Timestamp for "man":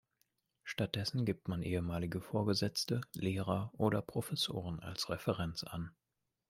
1.47-1.61